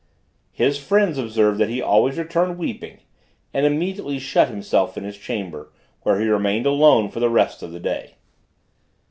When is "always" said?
1.79-2.17